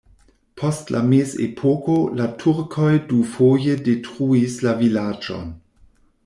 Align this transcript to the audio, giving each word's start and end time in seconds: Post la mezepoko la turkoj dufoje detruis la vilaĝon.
Post 0.59 0.87
la 0.93 1.01
mezepoko 1.09 1.97
la 2.21 2.27
turkoj 2.45 2.89
dufoje 3.11 3.77
detruis 3.91 4.57
la 4.67 4.75
vilaĝon. 4.83 5.55